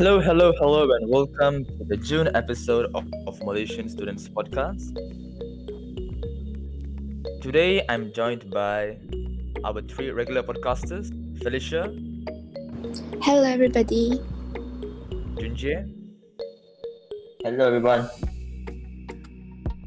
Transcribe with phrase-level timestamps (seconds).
[0.00, 4.96] Hello, hello, hello, and welcome to the June episode of, of Malaysian Students Podcast.
[7.42, 8.96] Today, I'm joined by
[9.62, 11.92] our three regular podcasters Felicia,
[13.20, 14.18] Hello, everybody.
[15.36, 15.92] Junjie,
[17.44, 18.08] Hello, everyone.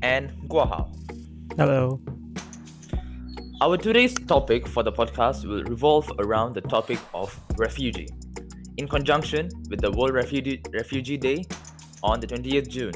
[0.03, 0.93] and Guahao.
[1.57, 1.99] Hello.
[3.61, 8.09] Our today's topic for the podcast will revolve around the topic of refugee,
[8.77, 11.45] in conjunction with the World Refugee, refugee Day
[12.01, 12.93] on the 20th June,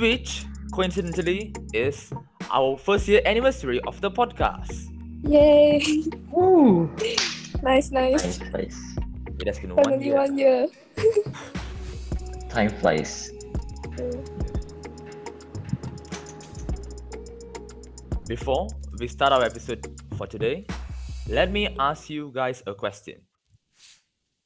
[0.00, 2.12] which coincidentally is
[2.50, 4.88] our first year anniversary of the podcast.
[5.22, 6.04] Yay!
[6.30, 6.90] Woo!
[7.62, 8.38] Nice, nice.
[8.38, 8.78] Time flies.
[9.40, 10.16] It has been one Finally, year.
[10.16, 10.66] one year.
[12.48, 13.32] Time flies.
[18.26, 18.68] Before
[18.98, 20.66] we start our episode for today,
[21.28, 23.25] let me ask you guys a question.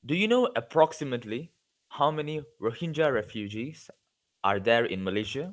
[0.05, 1.53] Do you know approximately
[1.89, 3.91] how many Rohingya refugees
[4.43, 5.53] are there in Malaysia?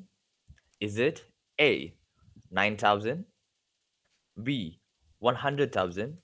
[0.79, 1.25] Is it
[1.59, 1.93] A
[2.51, 3.25] 9,000,
[4.41, 4.79] B
[5.19, 6.17] 100,000,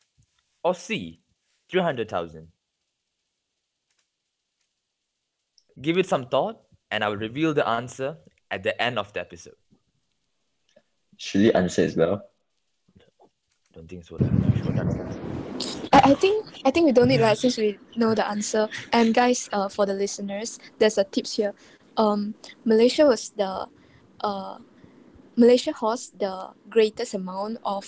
[0.63, 1.21] or C
[1.69, 2.47] 300,000?
[5.81, 6.61] Give it some thought
[6.91, 8.17] and I will reveal the answer
[8.49, 9.55] at the end of the episode.
[11.17, 12.21] Should we answer as well?
[13.73, 14.15] Don't think so.
[14.15, 14.29] lah.
[14.29, 15.89] You should answer.
[16.03, 18.67] I, I think I think we don't need that since we know the answer.
[18.91, 21.53] And guys, uh, for the listeners, there's a tips here.
[21.97, 23.67] Um, Malaysia was the,
[24.21, 24.57] uh,
[25.35, 27.85] Malaysia hosts the greatest amount of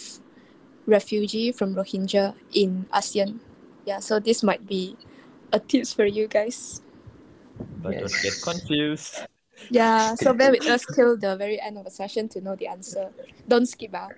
[0.85, 3.39] refugee from Rohingya in ASEAN.
[3.85, 4.95] Yeah, so this might be
[5.52, 6.81] a tips for you guys.
[7.81, 9.25] But don't get confused.
[9.69, 12.67] Yeah, so bear with us till the very end of the session to know the
[12.67, 13.09] answer.
[13.47, 14.09] Don't skip ah.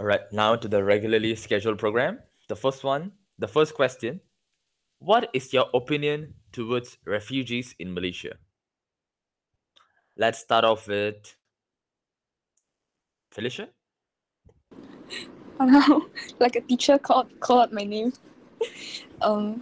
[0.00, 2.20] Right, now to the regularly scheduled program.
[2.48, 4.20] The first one, the first question
[4.98, 8.40] What is your opinion towards refugees in Malaysia?
[10.16, 11.36] Let's start off with
[13.30, 13.68] Felicia.
[15.60, 16.08] Wow,
[16.40, 18.14] like a teacher called called my name.
[19.20, 19.60] um.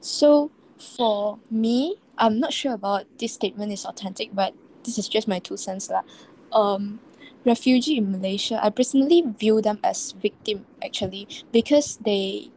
[0.00, 4.52] So for me, I'm not sure about this statement is authentic, but
[4.84, 6.04] this is just my two cents lah.
[6.52, 7.00] Um,
[7.46, 12.50] refugee in Malaysia, I personally view them as victim actually because they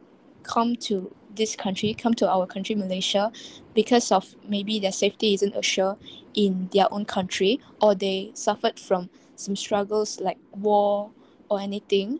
[0.43, 3.31] come to this country, come to our country, Malaysia,
[3.73, 5.97] because of maybe their safety isn't assured
[6.33, 11.11] in their own country, or they suffered from some struggles like war
[11.49, 12.19] or anything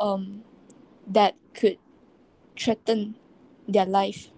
[0.00, 0.42] um,
[1.06, 1.78] that could
[2.56, 3.16] threaten
[3.68, 4.30] their life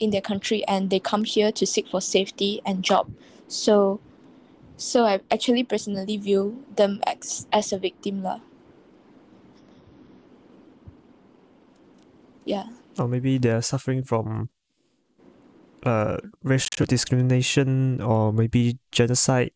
[0.00, 3.10] in their country and they come here to seek for safety and job.
[3.48, 4.00] So
[4.76, 8.40] so i actually personally view them as, as a victim lah.
[12.44, 12.66] yeah
[12.98, 14.50] Or maybe they're suffering from
[15.84, 19.52] uh racial discrimination or maybe genocide.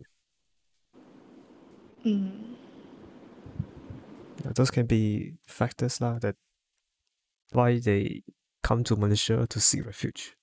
[2.05, 2.31] mm.
[4.45, 6.37] Uh, Those can be factors lah that
[7.53, 8.23] why they
[8.62, 10.38] come to Malaysia to seek refuge.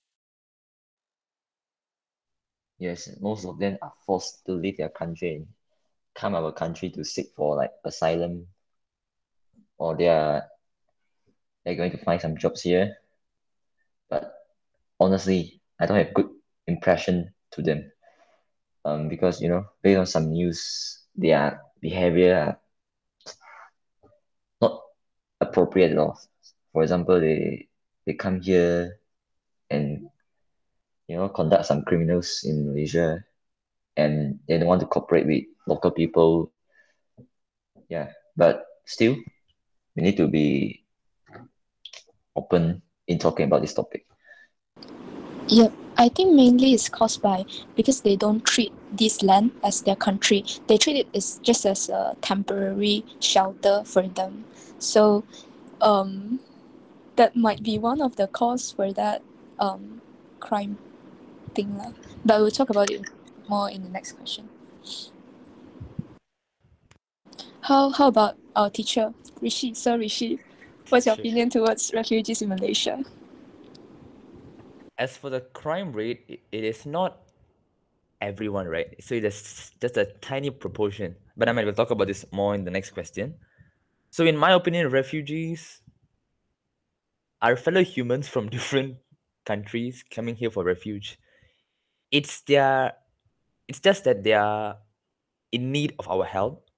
[2.78, 5.46] Yes, most of them are forced to leave their country and
[6.14, 8.46] come our country to seek for like asylum,
[9.78, 10.44] or they are
[11.64, 12.96] they're going to find some jobs here.
[14.08, 14.32] But
[15.00, 16.30] honestly, I don't have good
[16.66, 17.90] impression to them.
[18.84, 22.58] Um, because you know, based on some news, their behavior are
[24.60, 24.82] not
[25.40, 26.20] appropriate at all.
[26.72, 27.68] For example, they
[28.04, 28.98] they come here
[29.70, 30.08] and
[31.08, 33.24] you know conduct some criminals in Malaysia
[33.96, 36.52] and they don't want to cooperate with local people.
[37.88, 39.16] Yeah, but still
[39.96, 40.84] we need to be
[42.36, 44.04] open in talking about this topic.
[45.48, 47.44] Yep, I think mainly it's caused by
[47.76, 50.44] because they don't treat this land as their country.
[50.66, 54.44] They treat it as just as a temporary shelter for them.
[54.78, 55.24] So,
[55.80, 56.40] um,
[57.16, 59.22] that might be one of the cause for that
[59.58, 60.02] um
[60.40, 60.76] crime
[61.56, 61.96] thing lah.
[62.24, 63.00] But we'll talk about it
[63.48, 64.52] more in the next question.
[67.64, 69.10] How how about our teacher
[69.40, 69.74] Rishi?
[69.74, 70.38] So Rishi,
[70.92, 73.02] what's your opinion towards refugees in Malaysia?
[75.00, 77.26] As for the crime rate, it is not
[78.20, 78.94] everyone, right?
[79.00, 81.16] So it's just a tiny proportion.
[81.36, 83.34] But I might will talk about this more in the next question.
[84.10, 85.82] So, in my opinion, refugees
[87.42, 88.96] are fellow humans from different
[89.44, 91.18] countries coming here for refuge.
[92.10, 92.92] It's their,
[93.68, 94.78] it's just that they are
[95.52, 96.68] in need of our help.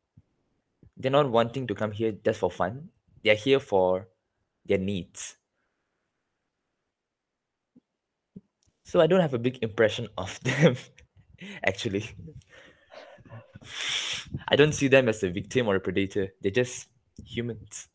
[0.97, 2.89] They're not wanting to come here just for fun.
[3.23, 4.09] They're here for
[4.67, 5.37] their needs.
[8.85, 10.77] So I don't have a big impression of them,
[11.65, 12.05] actually.
[14.49, 16.29] I don't see them as a victim or a predator.
[16.41, 16.89] They're just
[17.25, 17.89] humans.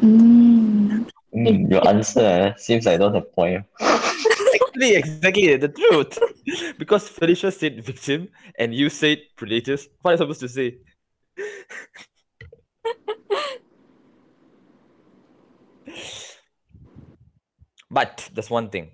[0.00, 1.08] Mm.
[1.34, 3.64] Mm, your answer eh, seems like I don't have point.
[4.76, 6.18] Exactly, exactly the truth.
[6.78, 8.28] because Felicia said victim
[8.58, 9.88] and you said predators.
[10.02, 10.78] What am I supposed to say?
[17.90, 18.90] but there's one thing.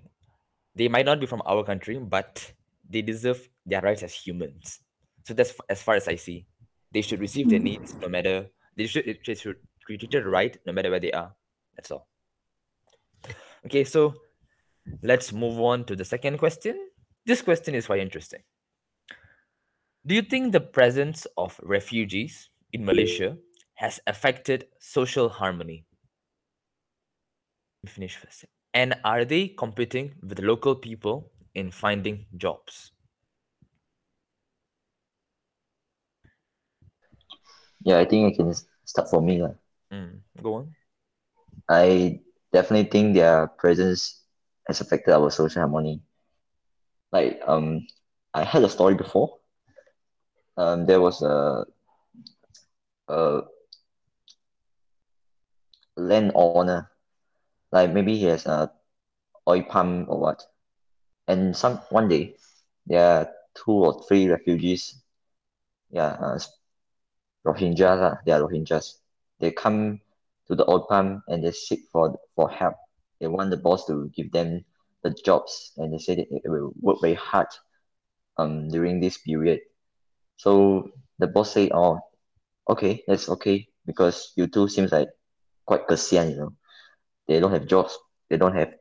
[0.75, 2.51] They might not be from our country, but
[2.89, 4.79] they deserve their rights as humans.
[5.25, 6.45] So that's as far as I see.
[6.91, 7.65] They should receive their hmm.
[7.65, 9.57] needs no matter they should they should
[9.87, 11.33] be treated right no matter where they are.
[11.75, 12.07] That's all.
[13.65, 14.13] Okay, so
[15.01, 16.77] let's move on to the second question.
[17.25, 18.41] This question is quite interesting.
[20.05, 23.37] Do you think the presence of refugees in Malaysia
[23.75, 25.85] has affected social harmony?
[27.83, 28.45] Let me Finish first.
[28.73, 32.91] And are they competing with local people in finding jobs?
[37.85, 38.53] Yeah, I think I can
[38.85, 39.43] start for me.
[39.91, 40.75] Mm, go on.
[41.69, 42.19] I
[42.51, 44.22] definitely think their presence
[44.73, 46.01] has affected our social harmony.
[47.11, 47.85] Like um,
[48.33, 49.37] I heard a story before.
[50.57, 51.65] Um, there was a
[53.07, 53.41] a
[55.95, 56.89] landowner,
[57.71, 58.71] like maybe he has a
[59.47, 60.41] oil palm or what,
[61.27, 62.35] and some one day
[62.87, 65.01] there are two or three refugees.
[65.91, 66.39] Yeah, uh,
[67.45, 68.97] Rohingyas, lah, they are Rohingyas.
[69.39, 70.01] They come
[70.47, 72.75] to the oil palm and they seek for for help.
[73.23, 74.65] They want the boss to give them
[75.03, 77.47] the jobs, and they say that they will work very hard
[78.37, 79.61] um during this period.
[80.37, 81.99] So the boss say, "Oh,
[82.69, 85.09] okay, that's okay because you two seems like
[85.65, 86.53] quite kasian, you know.
[87.27, 87.97] They don't have jobs,
[88.29, 88.73] they don't have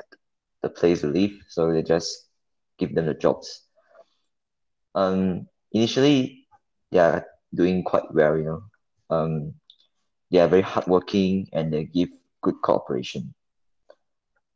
[0.62, 2.28] the place to live, so they just
[2.78, 3.62] give them the jobs.
[4.94, 6.46] Um, initially,
[6.90, 8.62] they are doing quite well, you know.
[9.10, 9.54] Um,
[10.30, 12.10] they are very hardworking and they give
[12.42, 13.34] good cooperation.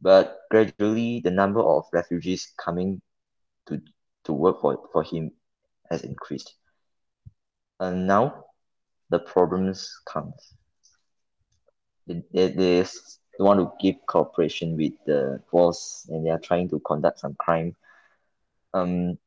[0.01, 3.01] But gradually, the number of refugees coming
[3.67, 3.81] to
[4.25, 5.31] to work for, for him
[5.91, 6.55] has increased.
[7.81, 8.45] And now,
[9.11, 10.55] the problems comes.
[12.07, 12.85] They, they, they
[13.39, 17.75] want to give cooperation with the boss and they are trying to conduct some crime.
[18.75, 19.19] Um,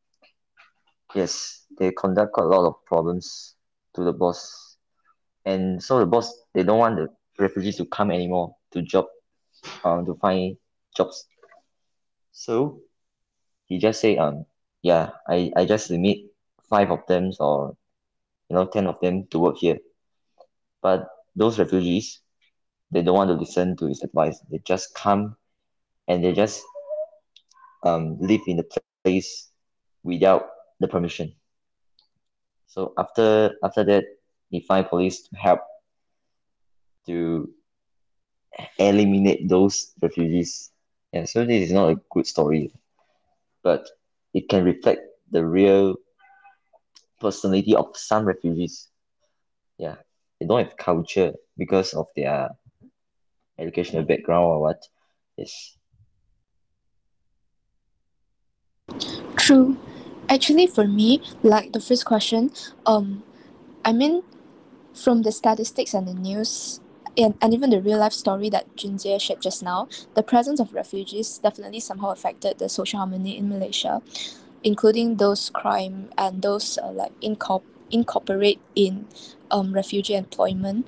[1.14, 3.56] yes, they conduct a lot of problems
[3.96, 4.78] to the boss.
[5.46, 9.06] And so the boss, they don't want the refugees to come anymore to job,
[9.84, 10.58] um, to find
[10.96, 11.26] jobs.
[12.32, 12.82] So
[13.66, 14.46] he just say, um,
[14.82, 16.20] yeah, I, I just limit
[16.70, 17.76] five of them or,
[18.50, 19.78] you know, 10 of them to work here.
[20.82, 22.22] But those refugees,
[22.92, 24.40] they don't want to listen to his advice.
[24.50, 25.36] They just come
[26.08, 26.64] and they just
[27.84, 28.68] um, live in the
[29.04, 29.50] place
[30.04, 30.48] without
[30.80, 31.34] the permission.
[32.68, 34.06] So after after that,
[34.50, 35.62] he find police to help
[37.08, 37.50] to
[38.78, 40.72] eliminate those refugees.
[41.14, 42.72] And so this is not a good story,
[43.64, 43.88] but
[44.34, 45.02] it can reflect
[45.32, 45.96] the real
[47.20, 48.88] personality of some refugees.
[49.78, 49.96] Yeah,
[50.40, 52.50] they don't have culture because of their
[53.58, 54.82] educational background or what.
[55.38, 55.78] Yes.
[59.36, 59.78] True.
[60.30, 62.52] Actually, for me, like the first question,
[62.86, 63.24] um,
[63.84, 64.22] I mean,
[64.94, 66.82] from the statistics and the news,
[67.18, 70.74] and, and even the real life story that Junjie shared just now, the presence of
[70.74, 74.02] refugees definitely somehow affected the social harmony in Malaysia,
[74.64, 79.08] including those crime and those uh, like incorp- incorporate in
[79.52, 80.88] um, refugee employment.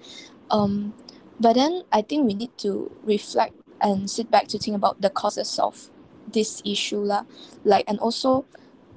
[0.49, 0.93] Um,
[1.39, 5.09] but then I think we need to reflect and sit back to think about the
[5.09, 5.89] causes of
[6.31, 7.25] this issue lah,
[7.65, 8.45] like and also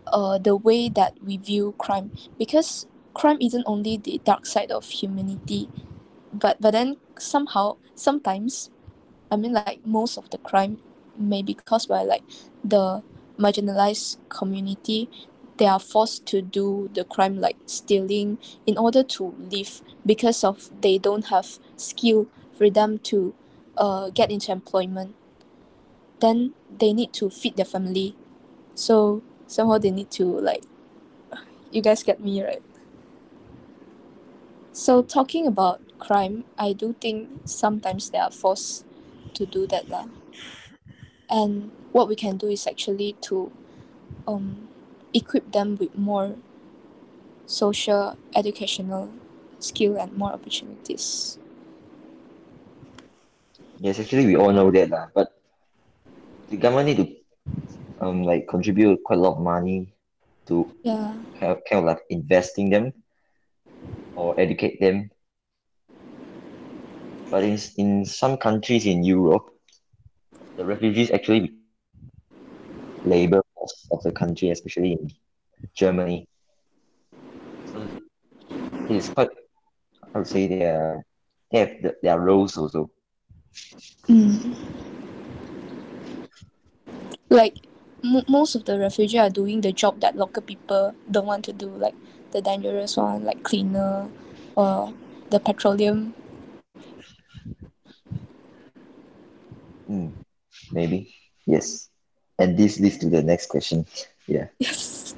[0.09, 4.85] uh, the way that we view crime because crime isn't only the dark side of
[4.87, 5.69] humanity
[6.33, 8.71] but but then somehow sometimes
[9.31, 10.79] i mean like most of the crime
[11.17, 12.23] may be caused by like
[12.63, 13.03] the
[13.39, 15.09] marginalized community.
[15.57, 20.71] They are forced to do the crime like stealing in order to live because of
[20.81, 23.35] they don't have skill for them to
[23.77, 25.15] uh, get into employment.
[26.21, 28.17] Then they need to feed their family.
[28.75, 30.65] So somehow they need to like
[31.71, 32.63] you guys get me right
[34.75, 38.85] so talking about crime i do think sometimes they are forced
[39.33, 40.07] to do that lah.
[41.31, 43.53] and what we can do is actually to
[44.27, 44.69] um,
[45.15, 46.35] equip them with more
[47.47, 49.11] social educational
[49.61, 51.39] skill and more opportunities
[53.79, 55.29] Yes, actually we all know that lah, but
[56.49, 57.07] the government need to
[58.01, 59.95] um like contribute quite a lot of money
[60.47, 61.15] to Yeah.
[61.39, 62.93] kind of, kind of like investing them
[64.17, 65.11] or educate them.
[67.31, 69.51] But in in some countries in Europe,
[70.57, 71.53] the refugees actually
[73.05, 73.43] labor
[73.91, 75.11] of the country, especially in
[75.75, 76.29] Germany.
[77.67, 77.89] So
[78.89, 79.31] it's quite
[80.15, 81.05] I would say they are
[81.51, 82.91] they have the, their roles also.
[84.09, 84.55] Mm.
[87.31, 87.57] Like
[88.03, 91.53] mo- most of the refugees are doing the job that local people don't want to
[91.53, 91.95] do, like
[92.35, 94.11] the dangerous one, like cleaner
[94.57, 94.93] or
[95.31, 96.13] the petroleum.
[99.89, 100.13] Mm,
[100.73, 101.15] maybe.
[101.47, 101.89] Yes.
[102.39, 103.87] And this leads to the next question.
[104.27, 104.49] Yeah.
[104.59, 105.15] Yes.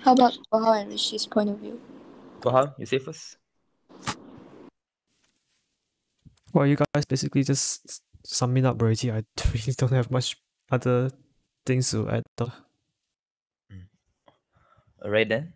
[0.00, 1.78] How about Bahao and Rishi's point of view?
[2.40, 3.36] Toha, you say first.
[6.54, 9.12] Well, you guys basically just s- sum it up already.
[9.12, 9.22] I
[9.52, 10.38] really don't have much
[10.72, 11.10] other
[11.66, 12.24] things to add.
[12.38, 12.50] though.
[15.02, 15.54] Alright then.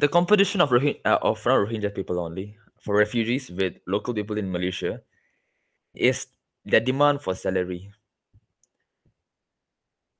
[0.00, 4.50] The competition of Rohingya, uh, of Rohingya people only, for refugees with local people in
[4.50, 5.02] Malaysia,
[5.94, 6.28] is
[6.64, 7.92] their demand for salary.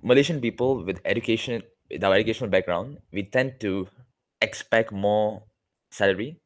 [0.02, 3.88] Malaysian people with education, with our educational background, we tend to
[4.42, 5.44] expect more
[5.90, 6.40] salary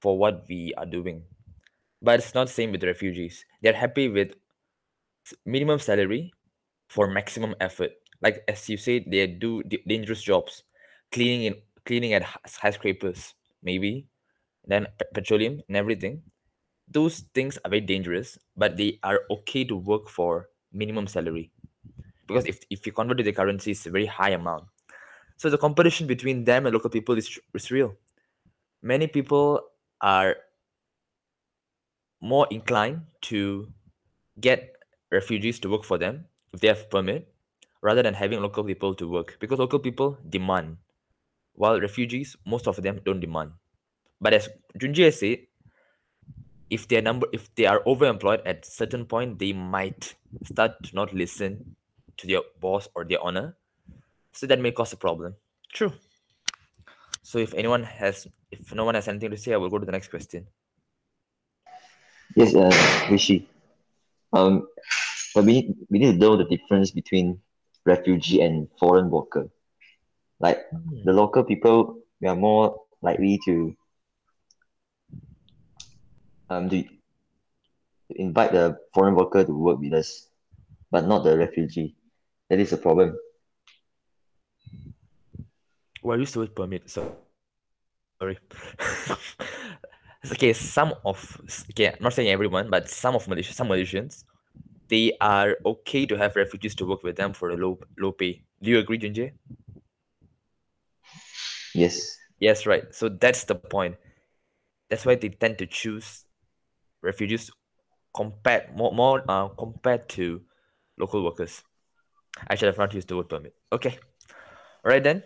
[0.00, 1.22] for what we are doing.
[2.02, 3.44] But it's not the same with refugees.
[3.62, 4.34] They're happy with
[5.46, 6.32] minimum salary
[6.88, 7.92] for maximum effort.
[8.20, 10.64] Like as you said, they do dangerous jobs,
[11.14, 11.54] cleaning in
[11.86, 14.06] cleaning at skyscrapers, maybe,
[14.66, 16.22] then petroleum and everything.
[16.88, 21.50] Those things are very dangerous, but they are okay to work for minimum salary
[22.26, 24.64] because if if you convert to the currency, it's a very high amount.
[25.36, 27.94] So the competition between them and local people is, is real.
[28.82, 29.60] Many people
[30.00, 30.36] are
[32.20, 33.68] more inclined to
[34.40, 34.76] get
[35.10, 37.28] refugees to work for them if they have permit
[37.82, 40.76] rather than having local people to work because local people demand
[41.54, 43.52] while refugees most of them don't demand.
[44.20, 45.46] But as Junjie said
[46.70, 51.12] if their number if they are overemployed at certain point they might start to not
[51.14, 51.76] listen
[52.16, 53.56] to their boss or their owner.
[54.32, 55.34] So that may cause a problem.
[55.72, 55.92] True.
[57.22, 59.86] So if anyone has if no one has anything to say i will go to
[59.86, 60.46] the next question.
[62.36, 62.70] Yes, uh,
[63.10, 63.48] Rishi.
[64.32, 64.66] Um,
[65.34, 67.40] but we need, we need to know the difference between
[67.84, 69.48] refugee and foreign worker.
[70.44, 70.60] Like
[71.08, 73.72] the local people, we are more likely to
[76.50, 80.28] um to, to invite the foreign worker to work with us,
[80.92, 81.96] but not the refugee.
[82.50, 83.16] That is a problem.
[86.02, 87.16] Well, used the word permit, so
[88.20, 88.36] sorry.
[90.32, 94.24] okay, some of okay, I'm not saying everyone, but some of Malaysia, some Malaysians,
[94.92, 98.44] they are okay to have refugees to work with them for a low low pay.
[98.60, 99.32] Do you agree, Junjie?
[101.74, 102.16] Yes.
[102.38, 102.94] Yes, right.
[102.94, 103.96] So that's the point.
[104.90, 106.24] That's why they tend to choose
[107.02, 107.50] refugees
[108.14, 110.42] compared more more uh, compared to
[110.98, 111.62] local workers.
[112.48, 113.54] I should have not used the word permit.
[113.72, 113.98] Okay.
[114.84, 115.24] All right then.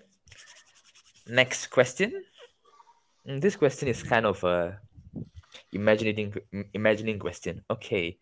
[1.29, 2.25] Next question.
[3.27, 4.81] Mm, This question is kind of a
[5.73, 6.35] imagining
[6.75, 7.65] imagining question.
[7.71, 8.19] Okay.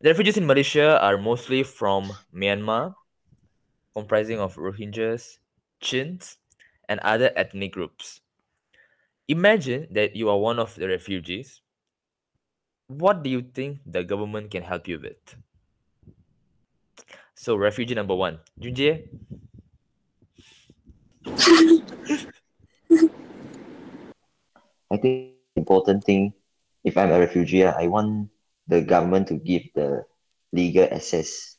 [0.00, 2.94] The refugees in Malaysia are mostly from Myanmar,
[3.94, 5.38] comprising of Rohingyas,
[5.80, 6.37] Chins,
[6.88, 8.20] and other ethnic groups.
[9.28, 11.60] Imagine that you are one of the refugees.
[12.88, 15.36] What do you think the government can help you with?
[17.34, 19.08] So, refugee number one, Junjie,
[24.90, 26.32] I think important thing,
[26.84, 28.30] if I'm a refugee, I want
[28.66, 30.04] the government to give the
[30.52, 31.56] legal access.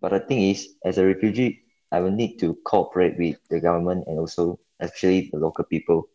[0.00, 1.63] But the thing is, as a refugee,
[1.94, 6.08] I will need to cooperate with the government and also actually the local people.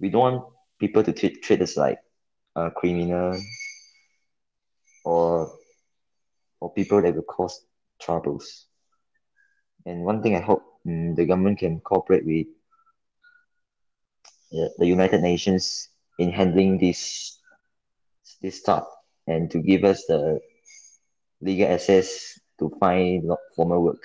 [0.00, 0.44] We don't want
[0.78, 1.98] people to treat, treat us like
[2.56, 3.38] a criminal
[5.04, 5.52] or
[6.60, 7.66] or people that will cause
[8.00, 8.68] troubles.
[9.84, 12.46] And one thing I hope mm, the government can cooperate with
[14.50, 17.38] the, the United Nations in handling this
[18.40, 18.86] this stuff
[19.26, 20.40] and to give us the
[21.42, 24.02] legal access to find formal work.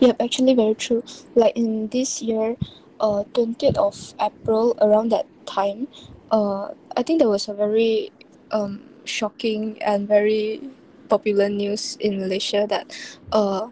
[0.00, 1.02] Yep, actually very true.
[1.34, 2.56] Like in this year,
[3.00, 5.88] uh, 20th of April, around that time,
[6.30, 8.10] uh, I think there was a very
[8.50, 10.60] um, shocking and very
[11.08, 12.94] popular news in Malaysia that
[13.32, 13.68] uh,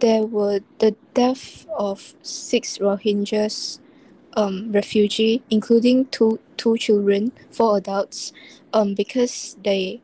[0.00, 3.80] there were the death of six Rohingyas
[4.36, 8.32] um, refugee, including two two children, four adults,
[8.72, 10.02] um, because they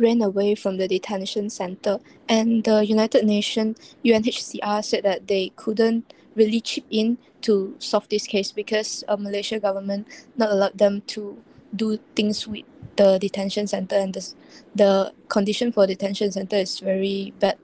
[0.00, 1.98] ran away from the detention center.
[2.28, 8.26] And the United Nations UNHCR said that they couldn't really chip in to solve this
[8.26, 11.36] case because uh, Malaysia government not allowed them to
[11.76, 12.64] do things with
[12.96, 14.34] the detention center and the,
[14.74, 17.58] the condition for detention center is very bad.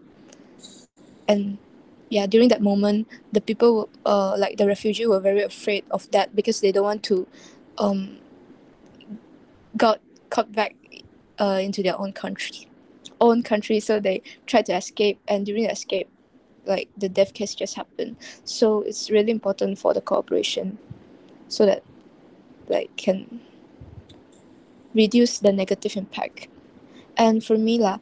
[1.29, 1.59] And
[2.09, 6.35] yeah, during that moment, the people, uh, like the refugee, were very afraid of that
[6.37, 7.27] because they don't want to,
[7.79, 8.19] um,
[9.77, 10.01] got
[10.31, 10.77] caught back,
[11.39, 12.69] uh, into their own country,
[13.21, 13.81] own country.
[13.81, 16.09] So they tried to escape, and during the escape,
[16.65, 18.17] like the death case just happened.
[18.45, 20.79] So it's really important for the cooperation,
[21.49, 21.83] so that,
[22.69, 23.41] like, can
[24.95, 26.49] reduce the negative impact.
[27.17, 27.99] And for me, lah,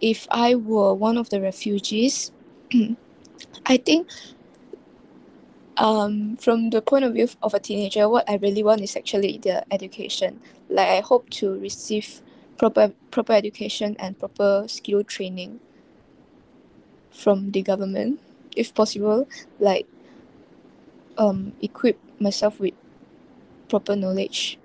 [0.00, 2.32] if I were one of the refugees,
[3.66, 4.08] I think
[5.76, 9.38] um, from the point of view of a teenager, what I really want is actually
[9.38, 10.40] the education.
[10.68, 12.20] Like I hope to receive
[12.58, 15.60] proper proper education and proper skill training
[17.10, 18.20] from the government,
[18.56, 19.28] if possible.
[19.58, 19.86] Like
[21.18, 22.74] um, equip myself with
[23.68, 24.58] proper knowledge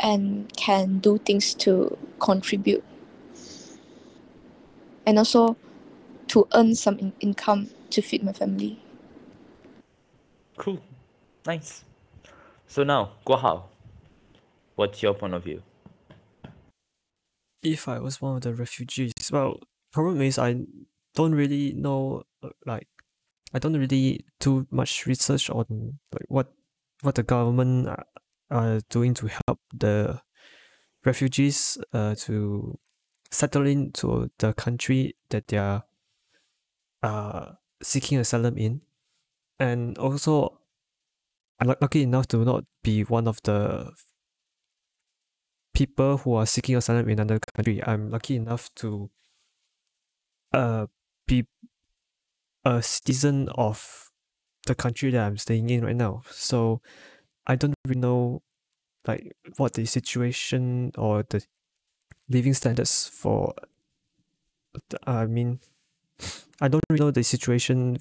[0.00, 2.84] and can do things to contribute
[5.06, 5.56] and also
[6.28, 8.78] to earn some in- income to feed my family.
[10.56, 10.80] Cool.
[11.46, 11.84] Nice.
[12.66, 13.62] So now, Guahao,
[14.76, 15.62] what's your point of view?
[17.62, 19.60] If I was one of the refugees, well,
[19.92, 20.56] problem is I
[21.14, 22.88] don't really know uh, like
[23.52, 26.52] I don't really do much research on like what
[27.02, 28.06] what the government are,
[28.50, 30.20] are doing to help the
[31.04, 32.78] refugees uh, to
[33.30, 35.84] settle into the country that they are
[37.02, 38.82] uh, seeking asylum in,
[39.58, 40.60] and also
[41.60, 43.92] I'm lucky enough to not be one of the
[45.78, 47.80] people who are seeking asylum in another country.
[47.86, 49.10] I'm lucky enough to
[50.52, 50.86] uh
[51.28, 51.46] be
[52.64, 54.10] a citizen of
[54.66, 56.22] the country that I'm staying in right now.
[56.30, 56.82] So
[57.46, 58.42] I don't really know
[59.06, 61.46] like what the situation or the
[62.28, 63.54] living standards for
[65.06, 65.60] I mean
[66.60, 67.98] I don't really know the situation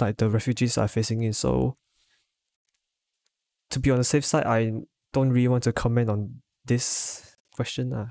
[0.00, 1.76] like the refugees are facing in so
[3.68, 4.72] to be on the safe side I
[5.12, 8.06] don't really want to comment on this question uh.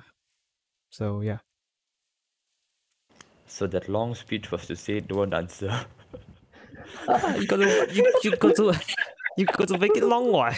[0.89, 1.39] so yeah
[3.51, 5.67] So that long speech was to say don't answer.
[7.35, 8.71] you got to you, you got to
[9.37, 10.55] you got to make it long one.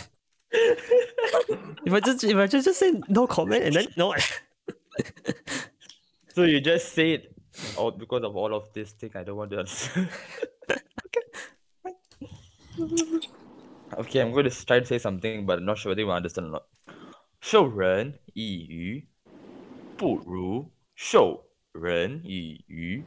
[0.54, 4.14] if I just if I just, just say no comment and then no
[6.34, 7.28] so you just said,
[7.78, 10.10] oh, because of all of this thing, I don't want to answer.
[10.70, 10.82] okay,
[13.98, 16.48] okay, I'm going to try to say something, but I'm not sure whether you understand
[16.48, 16.64] or not.
[17.43, 19.07] 授人以鱼，
[19.97, 23.05] 不如授人以渔。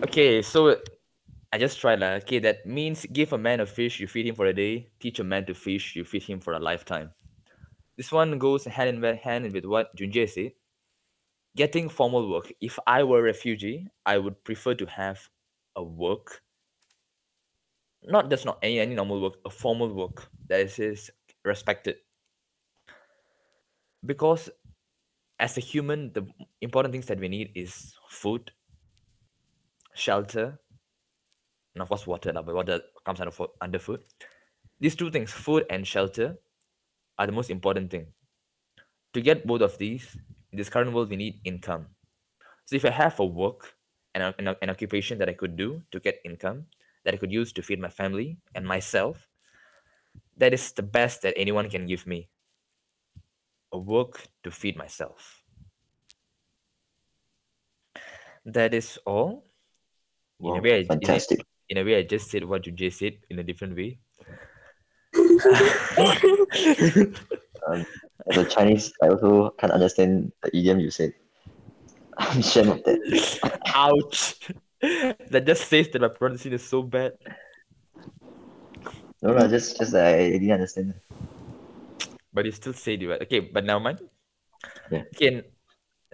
[0.00, 0.70] Okay, so
[1.50, 2.20] I just tried lah.
[2.20, 4.90] Okay, that means give a man a fish, you feed him for a day.
[5.00, 7.12] Teach a man to fish, you feed him for a lifetime.
[7.96, 10.52] This one goes hand in hand with what Junjie said.
[11.56, 12.52] Getting formal work.
[12.60, 15.30] If I were a refugee, I would prefer to have
[15.76, 16.42] a work,
[18.02, 21.10] not just not any any normal work, a formal work that is is
[21.44, 21.96] respected.
[24.05, 24.49] because
[25.39, 26.27] as a human, the
[26.61, 28.51] important things that we need is food,
[29.93, 30.59] shelter,
[31.73, 32.31] and of course water.
[32.33, 34.03] But water comes under under food.
[34.79, 36.37] These two things, food and shelter,
[37.17, 38.07] are the most important thing.
[39.13, 40.15] To get both of these,
[40.51, 41.87] in this current world, we need income.
[42.65, 43.75] So if I have a work
[44.13, 46.67] and an, an occupation that I could do to get income,
[47.03, 49.27] that I could use to feed my family and myself,
[50.37, 52.29] that is the best that anyone can give me.
[53.71, 55.43] A work to feed myself.
[58.45, 59.45] That is all.
[60.41, 61.41] In a way, I- in a- fantastic.
[61.69, 63.99] in a way, I just said what you just said in a different way.
[67.67, 67.85] Um,
[68.31, 71.13] as a Chinese, I also can't understand the idiom you said.
[72.17, 73.59] I'm ashamed of that.
[73.75, 74.35] Ouch!
[75.29, 77.13] that just says that my pronunciation is so bad.
[79.21, 80.93] No, no, just just I didn't understand.
[82.33, 83.21] But you still said it right.
[83.21, 84.01] Okay, but now mind.
[84.91, 85.03] Yeah.
[85.15, 85.43] Okay.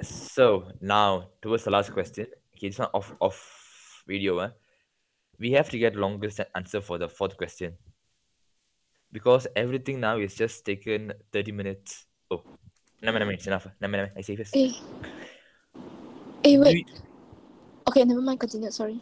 [0.02, 2.28] So now towards the last question.
[2.56, 4.38] Okay, it's not off off video.
[4.40, 4.50] Uh,
[5.40, 7.74] we have to get longest answer for the fourth question.
[9.12, 12.06] Because everything now is just taken 30 minutes.
[12.32, 12.44] Oh,
[13.02, 13.68] no, no, no, it's enough.
[13.80, 14.56] No, no, no, I say first.
[14.56, 14.72] Eh,
[16.44, 16.88] eh Do wait.
[16.88, 16.94] you-
[17.88, 18.40] Okay, never mind.
[18.40, 18.72] Continue.
[18.72, 19.00] Sorry.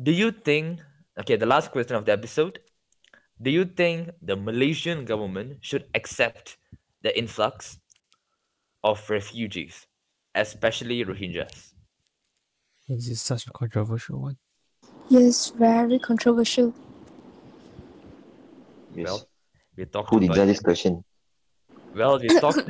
[0.00, 0.78] do you think
[1.18, 2.60] okay the last question of the episode
[3.40, 6.56] do you think the Malaysian government should accept
[7.02, 7.78] the influx
[8.82, 9.86] of refugees,
[10.34, 11.74] especially Rohingyas?
[12.88, 14.38] This is such a controversial one.
[15.08, 16.74] Yes, very controversial.
[18.94, 19.06] Yes.
[19.06, 19.28] Well,
[19.76, 21.04] we talked Who did about this question?
[21.94, 22.68] well, we talked.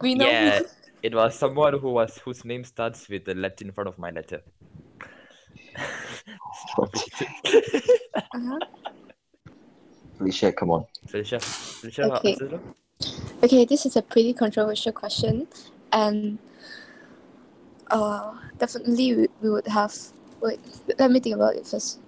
[0.00, 0.26] we know.
[0.26, 0.60] yeah,
[1.02, 4.10] it was someone who was whose name starts with the letter in front of my
[4.10, 4.42] letter.
[8.32, 8.58] Uh-huh.
[10.20, 10.84] Felicia, come on.
[11.08, 12.32] Felicia, Felicia, Okay.
[12.32, 12.60] answer it.
[13.42, 15.48] Okay, this is a pretty controversial question,
[15.92, 16.38] and
[17.90, 19.96] uh, definitely we, we would have.
[20.42, 20.60] Wait,
[20.98, 22.00] let me think about it first.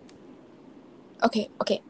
[1.25, 1.81] Okay, okay,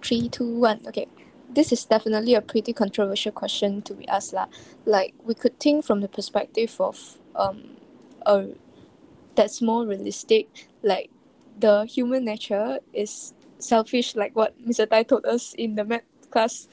[0.00, 0.78] three, two, one.
[0.86, 1.08] Okay,
[1.50, 4.46] this is definitely a pretty controversial question to be asked lah.
[4.86, 7.82] Like we could think from the perspective of um,
[8.26, 8.54] a
[9.34, 10.46] that's more realistic.
[10.84, 11.10] Like
[11.58, 13.34] the human nature is
[13.64, 14.86] selfish, like what Mr.
[14.86, 16.68] Tai told us in the math class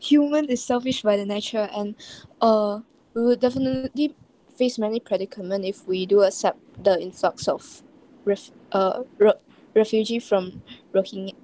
[0.00, 1.94] human is selfish by the nature and
[2.40, 2.80] uh
[3.14, 4.14] we would definitely
[4.56, 7.82] face many predicament if we do accept the influx of
[8.24, 9.40] ref, uh ro-
[9.74, 10.62] refugee from
[10.94, 11.34] Rohingya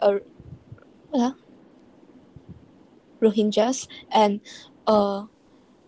[1.12, 1.32] uh?
[3.20, 4.40] Rohingyas and
[4.86, 5.24] uh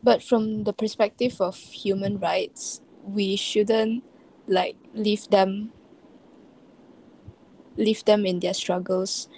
[0.02, 4.04] but from the perspective of human rights we shouldn't
[4.46, 5.72] like leave them
[7.78, 9.28] leave them in their struggles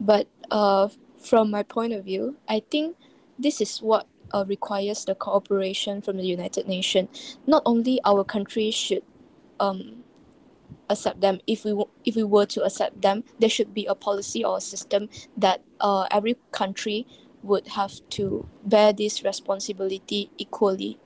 [0.00, 0.88] but uh
[1.20, 2.96] from my point of view, I think
[3.38, 7.38] this is what uh, requires the cooperation from the United Nations.
[7.46, 9.02] Not only our country should
[9.60, 10.04] um,
[10.88, 11.40] accept them.
[11.46, 14.58] If we w- if we were to accept them, there should be a policy or
[14.58, 17.06] a system that uh, every country
[17.42, 20.98] would have to bear this responsibility equally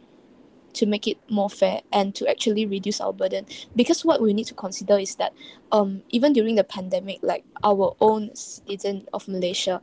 [0.74, 3.46] to make it more fair and to actually reduce our burden.
[3.74, 5.32] Because what we need to consider is that
[5.72, 9.80] um even during the pandemic like our own citizen of malaysia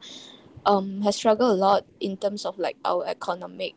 [0.65, 3.73] um has struggled a lot in terms of like our economic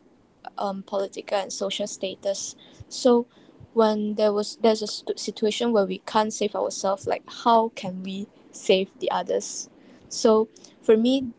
[0.59, 2.57] um political and social status.
[2.89, 3.27] So
[3.73, 8.29] when there was there's a situation where we can't save ourselves like how can we
[8.53, 9.69] save the others?
[10.09, 10.49] So
[10.83, 11.33] for me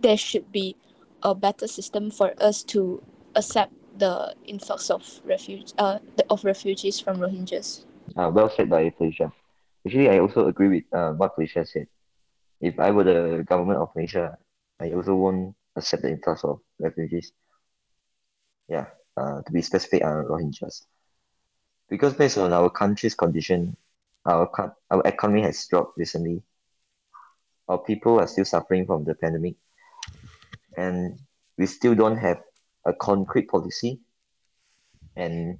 [0.00, 0.76] there should be
[1.22, 3.02] a better system for us to
[3.34, 5.98] accept the influx of refuge uh
[6.30, 7.84] of refugees from Rohingyas.
[8.16, 9.32] Uh, well said by Felicia.
[9.86, 11.86] Actually, I also agree with uh, what Felicia said.
[12.60, 14.36] If I were the government of Malaysia,
[14.80, 17.32] I also won't accept the influx of refugees.
[18.68, 20.86] Yeah, uh, to be specific, uh, Rohingyas.
[21.88, 23.76] Because based on our country's condition,
[24.26, 24.50] our
[24.90, 26.42] our economy has dropped recently.
[27.68, 29.56] Our people are still suffering from the pandemic,
[30.76, 31.18] and
[31.56, 32.40] we still don't have
[32.86, 34.00] a concrete policy
[35.16, 35.58] and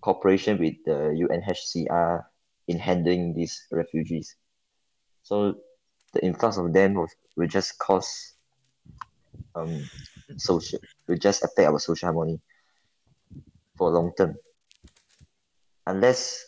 [0.00, 2.24] cooperation with the UNHCR
[2.68, 4.36] in handling these refugees.
[5.22, 5.54] So
[6.12, 8.34] the influx of them will, will just cause
[9.54, 9.84] um
[10.38, 12.40] social will just affect our social harmony
[13.76, 14.34] for long term.
[15.86, 16.44] Unless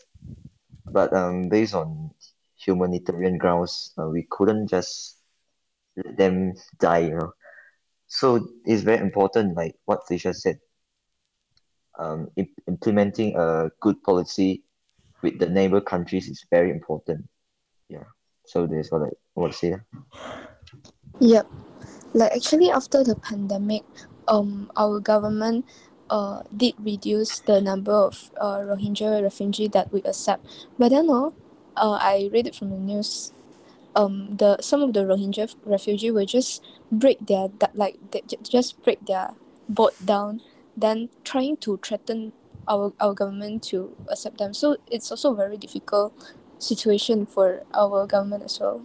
[0.86, 2.10] but um based on
[2.56, 5.18] humanitarian grounds, uh, we couldn't just
[5.96, 7.32] let them die, you know.
[8.14, 10.62] So it's very important, like what Felicia said,
[11.98, 14.62] um, im- implementing a good policy
[15.20, 17.26] with the neighbor countries is very important.
[17.88, 18.06] Yeah.
[18.46, 19.74] So that's what I want to say.
[21.18, 21.50] Yep.
[22.14, 23.82] Like actually after the pandemic,
[24.28, 25.66] um our government
[26.08, 30.46] uh did reduce the number of uh Rohingya refugee that we accept.
[30.78, 31.34] But then uh,
[31.74, 33.32] uh I read it from the news.
[33.96, 38.82] Um the some of the Rohingya refugee will just break their that like they just
[38.82, 39.34] break their
[39.68, 40.40] boat down,
[40.76, 42.32] then trying to threaten
[42.68, 44.54] our our government to accept them.
[44.54, 46.12] So it's also a very difficult
[46.58, 48.82] situation for our government as well.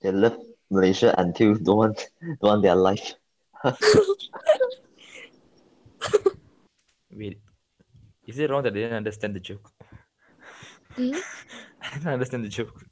[0.00, 0.38] They love
[0.70, 3.14] Malaysia until don't want don't want their life.
[7.10, 7.40] Wait,
[8.26, 9.72] is it wrong that I didn't understand the joke?
[10.96, 11.16] Mm?
[11.80, 12.85] I didn't understand the joke.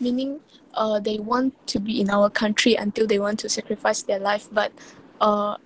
[0.00, 0.40] Meaning
[0.74, 4.48] uh, they want to be in our country until they want to sacrifice their life
[4.52, 4.72] but
[5.20, 5.56] uh,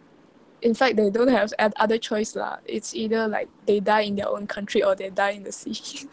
[0.63, 2.59] in fact they don't have oth- other choice lah.
[2.67, 5.75] it's either like they die in their own country or they die in the sea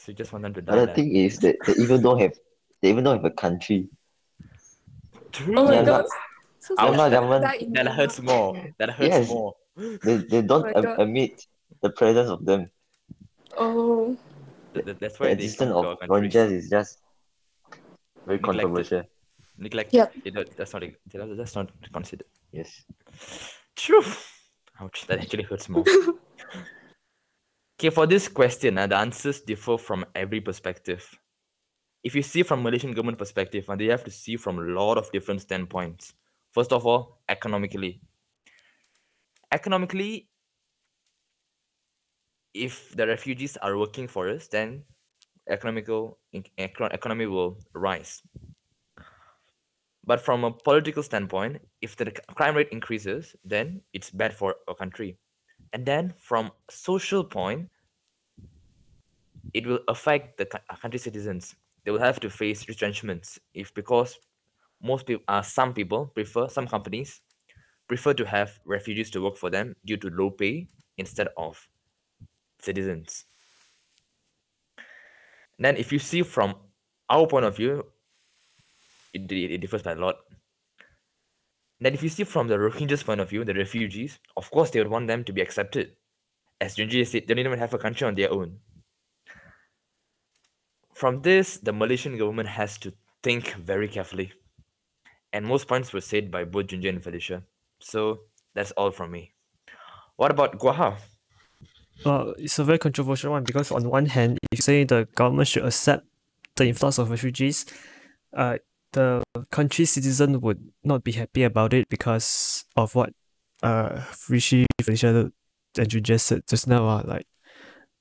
[0.00, 0.72] So you just want them to die.
[0.72, 0.94] But the lah.
[0.96, 2.32] thing is that they even don't have
[2.80, 3.88] they even don't have a country.
[5.32, 5.52] True.
[5.58, 6.06] oh my god
[6.60, 7.12] so our sad.
[7.12, 7.44] government
[7.74, 8.56] That hurts more.
[8.78, 9.28] That hurts Yes.
[9.28, 9.52] more.
[9.76, 11.00] they, they don't my am- God.
[11.04, 11.44] admit
[11.82, 12.70] the presence of them.
[13.56, 14.29] oh Th- th-
[14.74, 16.34] That's The why they existence of our countries.
[16.34, 16.98] Is just
[18.26, 18.42] very Neglected.
[18.42, 19.02] controversial.
[19.58, 19.92] Neglect.
[19.92, 20.12] Yep.
[20.24, 20.82] You know, that's not.
[21.38, 22.26] That's not considered.
[22.52, 22.84] Yes.
[23.76, 24.02] True.
[24.80, 25.06] Ouch.
[25.06, 25.84] That actually hurts more.
[27.78, 31.04] okay, for this question, uh, the answers differ from every perspective.
[32.02, 34.96] if you see from Malaysian government perspective, and they have to see from a lot
[34.96, 36.14] of different standpoints.
[36.52, 38.00] First of all, economically.
[39.52, 40.29] Economically,
[42.54, 44.84] if the refugees are working for us, then
[45.48, 48.22] economical economy will rise.
[50.04, 54.74] But from a political standpoint, if the crime rate increases, then it's bad for a
[54.74, 55.18] country.
[55.72, 57.68] And then from social point,
[59.54, 61.54] it will affect the cou- country citizens.
[61.84, 64.18] They will have to face retrenchments if because
[64.82, 67.20] most people, uh, some people prefer some companies
[67.88, 71.68] prefer to have refugees to work for them due to low pay instead of
[72.62, 73.24] citizens.
[75.58, 76.54] Then, if you see from
[77.10, 77.84] our point of view,
[79.12, 80.16] it, di- it differs by a lot.
[81.80, 84.80] Then, if you see from the Rohingyas' point of view, the refugees, of course, they
[84.80, 85.96] would want them to be accepted.
[86.60, 88.58] As Junjie said, they don't even have a country on their own.
[90.94, 92.92] From this, the Malaysian government has to
[93.22, 94.32] think very carefully.
[95.32, 97.44] And most points were said by both Junjie and Felicia.
[97.78, 98.20] So,
[98.54, 99.32] that's all from me.
[100.16, 100.96] What about Guaha?
[102.04, 105.48] Well, it's a very controversial one because on one hand, if you say the government
[105.48, 106.06] should accept
[106.56, 107.66] the influx of refugees,
[108.34, 108.58] uh,
[108.92, 113.12] the country citizen would not be happy about it because of what
[113.62, 115.30] uh Rishi Felicia
[115.78, 116.88] and you just said just now.
[116.88, 117.26] Uh, like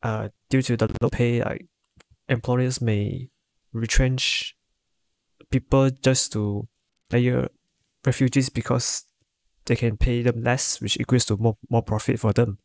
[0.02, 1.68] uh due to the low pay, like
[2.28, 3.30] employers may
[3.74, 4.56] retrench
[5.52, 6.68] people just to
[7.12, 7.50] hire
[8.06, 9.04] refugees because
[9.66, 12.58] they can pay them less, which equals to more more profit for them.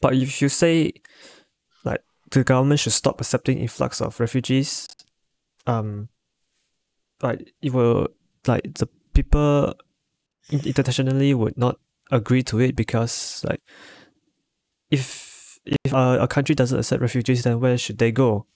[0.00, 0.92] But if you say
[1.84, 4.88] like the government should stop accepting influx of refugees,
[5.66, 6.08] um,
[7.22, 8.08] like it will
[8.46, 9.74] like the people
[10.50, 11.78] internationally would not
[12.10, 13.60] agree to it because like
[14.90, 18.46] if if a, a country doesn't accept refugees, then where should they go?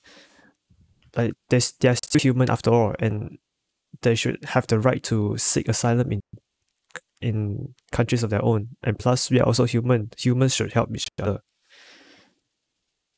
[1.17, 3.39] Like there's they are still human after all, and
[4.03, 6.21] they should have the right to seek asylum in
[7.21, 8.69] in countries of their own.
[8.83, 10.11] And plus, we are also human.
[10.17, 11.41] Humans should help each other.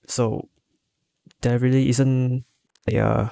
[0.06, 0.48] So
[1.40, 2.44] there really isn't
[2.90, 3.28] a uh,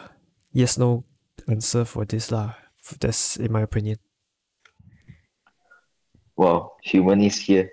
[0.52, 1.04] yes no
[1.48, 2.54] answer for this lah.
[3.00, 3.98] That's in my opinion.
[6.36, 7.70] Well, human is here.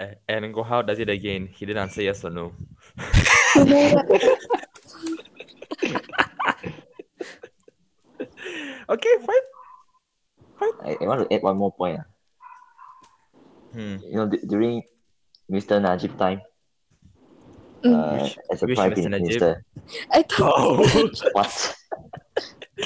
[0.00, 1.46] A- And Guaha does it again.
[1.48, 2.52] He didn't answer yes or no.
[8.88, 9.46] Okay, fine.
[10.84, 12.00] I, I want to add one more point.
[12.00, 12.04] ah.
[13.72, 13.96] Hmm.
[14.02, 14.82] You know, d- during
[15.50, 15.80] Mr.
[15.80, 16.40] Najib time,
[17.84, 17.92] Mm.
[17.94, 19.62] uh, Which- as a which prime minister,
[20.10, 20.80] I thought Oh,
[21.36, 21.52] what?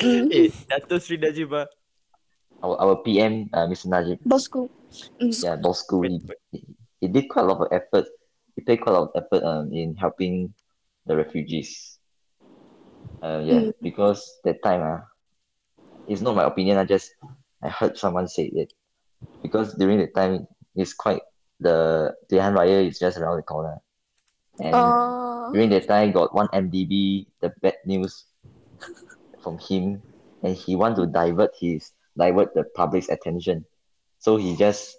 [0.02, 1.66] mm, eh, Dato Sri Najiba.
[2.62, 3.88] Our, our PM, uh, Mr.
[3.88, 4.68] Najib, Bossku.
[5.22, 5.32] Mm.
[5.42, 6.20] yeah, Bossku, he,
[6.52, 6.58] he,
[7.00, 8.04] he did quite a lot of effort.
[8.56, 10.52] He paid quite a lot of effort um, in helping
[11.06, 11.96] the refugees.
[13.22, 13.72] Uh, yeah, Mm.
[13.80, 15.00] because that time, uh,
[16.08, 16.76] it's not my opinion.
[16.76, 17.14] I just
[17.62, 18.72] I heard someone say it.
[19.40, 21.22] Because during the time, it's quite
[21.60, 23.78] the Pilihan Raya is just around the corner,
[24.60, 25.52] and Oh.
[25.52, 28.26] during that time, got one MDB the bad news
[29.42, 30.02] from him,
[30.42, 33.64] and he want to divert his divert the public's attention,
[34.18, 34.96] so he just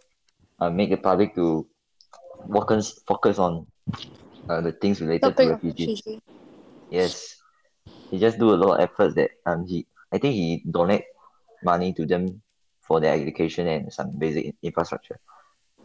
[0.59, 1.67] uh, make the public to
[2.51, 3.67] focus focus on
[4.49, 5.89] uh, the things related Topic to refugees.
[5.89, 6.19] refugee.
[6.89, 7.37] Yes,
[8.09, 11.05] he just do a lot of efforts that um he I think he donate
[11.63, 12.41] money to them
[12.81, 14.73] for their education and some basic in-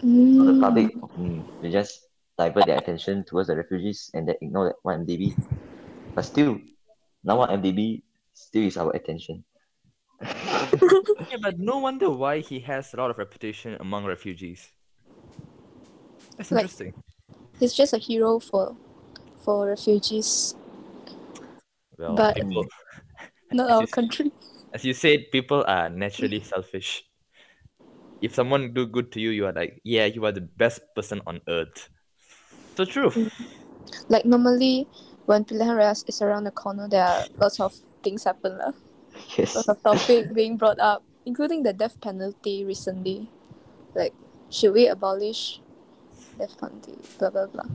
[0.02, 0.36] infrastructure.
[0.36, 0.60] So the Mm.
[0.60, 5.06] public mm, they just divert their attention towards the refugees and they ignore that one
[5.06, 5.34] MDB.
[6.14, 6.58] But still,
[7.24, 8.02] now one MDB
[8.34, 9.44] still is our attention.
[11.30, 14.70] Yeah, but no wonder why he has a lot of reputation among refugees.
[16.36, 16.94] That's Like- interesting.
[17.58, 18.76] He's just a hero for
[19.40, 20.54] for refugees,
[21.98, 22.66] Well, but- people,
[23.52, 24.32] not our country.
[24.74, 27.05] as you said, people are naturally selfish.
[28.22, 31.20] If someone do good to you, you are like, yeah, you are the best person
[31.26, 31.88] on earth.
[32.76, 33.10] So true.
[33.10, 33.30] Mm.
[34.08, 34.88] Like normally,
[35.26, 38.72] when Pilihan Raya is around the corner, there are lots of things happen lah.
[39.36, 39.54] Yes.
[39.54, 43.28] Lots of topic being brought up, including the death penalty recently.
[43.94, 44.14] Like,
[44.50, 45.60] should we abolish
[46.38, 46.96] death penalty?
[47.18, 47.68] Blah blah blah.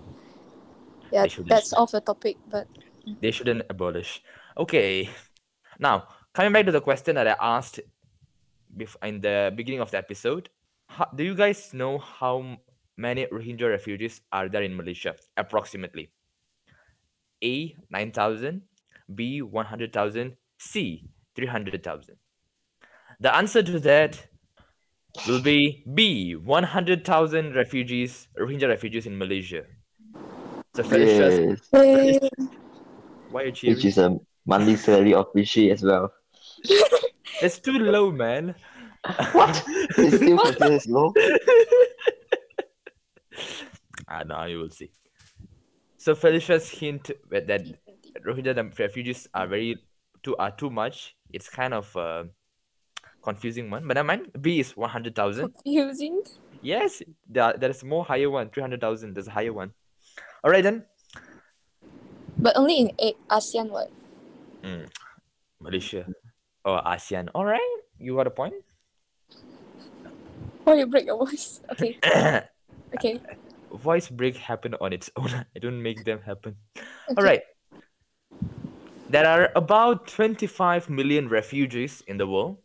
[1.11, 2.67] Yeah, They should- they that's off the topic, but
[3.19, 4.21] They shouldn't abolish.
[4.55, 5.09] Okay.
[5.81, 6.05] Now,
[6.37, 7.81] coming back to the question that I asked
[8.77, 10.49] bef- in the beginning of the episode,
[10.87, 12.57] how, do you guys know how
[12.97, 16.11] many Rohingya refugees are there in Malaysia, approximately?
[17.43, 18.61] A, 9,000,
[19.13, 22.15] B, 100,000, C, 300,000.
[23.19, 24.27] The answer to that
[25.27, 29.63] will be B, 100,000 refugees, Rohingya refugees in Malaysia.
[30.75, 32.21] So, Felicia, Yes.
[33.29, 33.75] Why are you cheering?
[33.75, 36.13] Which is a monthly salary of Rishi as well.
[37.41, 38.55] It's too low, man.
[39.33, 39.63] What?
[39.97, 41.13] It's still considered low.
[44.11, 44.91] Ah, no, you will see.
[45.95, 47.63] So Felicia's hint that that
[48.27, 49.79] Rohingya refugees are very
[50.21, 51.15] too are too much.
[51.31, 52.27] It's kind of a
[53.23, 55.55] confusing one, but I mind B is one hundred thousand.
[55.63, 56.21] Confusing.
[56.61, 59.15] Yes, there there is more higher one, three hundred thousand.
[59.15, 59.71] There's a higher one.
[60.43, 60.83] All right then.
[62.37, 63.87] But only in A- ASEAN what?
[64.65, 64.91] Mm,
[65.61, 66.03] Malaysia
[66.65, 67.29] or ASEAN.
[67.33, 68.53] All right, you got a point.
[70.63, 71.61] Why you break your voice?
[71.71, 71.97] Okay.
[72.93, 73.21] Okay.
[73.71, 75.31] Voice break happen on its own.
[75.55, 76.57] I don't make them happen.
[77.15, 77.23] All Okay.
[77.23, 77.43] right.
[79.09, 82.59] There are about 25 million refugees in the world,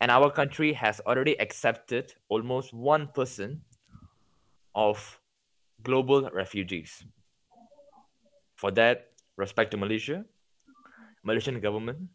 [0.00, 3.58] and our country has already accepted almost 1%
[4.74, 5.20] of
[5.82, 7.04] global refugees.
[8.56, 10.24] For that, respect to Malaysia,
[11.24, 12.08] Malaysian government.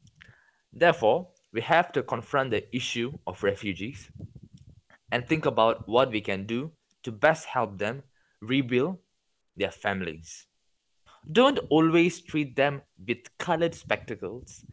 [0.74, 4.10] Therefore, we have to confront the issue of refugees
[5.12, 6.72] and think about what we can do
[7.04, 8.02] to best help them
[8.42, 8.98] rebuild
[9.56, 10.48] their families.
[11.32, 14.66] Don't always treat them with colored spectacles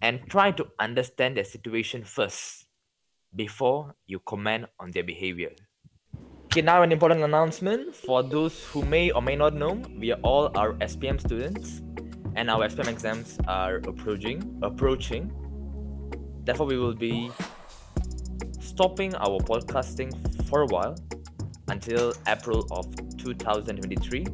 [0.00, 2.64] and try to understand their situation first
[3.36, 5.52] before you comment on their behavior.
[6.46, 10.18] Okay, now an important announcement for those who may or may not know, we are
[10.22, 11.82] all our SPM students
[12.40, 15.30] and our SPM exams are approaching approaching.
[16.44, 17.30] Therefore, we will be
[18.58, 20.08] stopping our podcasting
[20.48, 20.96] for a while
[21.68, 22.86] until April of
[23.18, 24.24] 2023.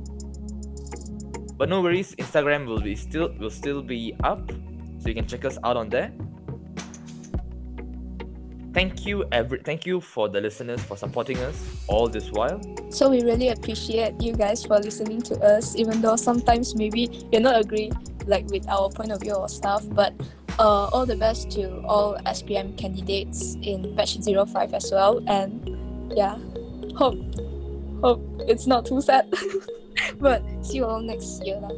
[1.58, 4.52] But no worries, Instagram will be still will still be up,
[5.00, 6.12] so you can check us out on there.
[8.76, 11.56] Thank you every thank you for the listeners for supporting us
[11.88, 12.60] all this while.
[12.92, 17.40] So we really appreciate you guys for listening to us, even though sometimes maybe you're
[17.40, 17.90] not agree
[18.26, 19.88] like with our point of view or stuff.
[19.88, 20.12] But
[20.58, 25.24] uh, all the best to all SPM candidates in batch 05 as well.
[25.26, 26.36] And yeah,
[27.00, 27.16] hope
[28.04, 29.24] hope it's not too sad.
[30.20, 31.56] but see you all next year.
[31.64, 31.72] lah.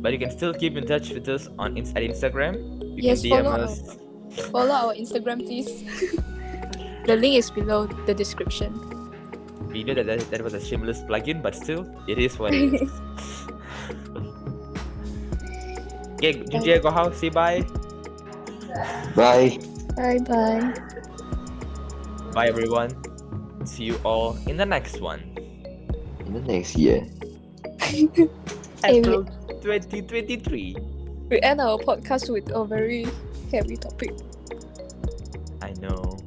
[0.00, 2.80] But you can still keep in touch with us on at Instagram.
[2.96, 4.00] You Yes, can DM us.
[4.50, 5.82] Follow our Instagram, please.
[7.06, 8.72] the link is below the description.
[9.68, 12.74] We know that, that that was a shameless plugin, but still, it is what it
[12.74, 12.90] is.
[16.18, 17.10] okay, Junjie, go how?
[17.12, 17.62] Say bye.
[19.14, 19.58] Bye.
[19.96, 20.74] bye bye.
[22.34, 22.90] Bye, everyone.
[23.66, 25.20] See you all in the next one.
[26.26, 27.06] In the next year.
[28.80, 29.24] Hey, April
[29.60, 30.76] 2023.
[31.28, 33.04] We end our podcast with a very
[33.50, 34.14] heavy topic.
[35.60, 36.18] I know.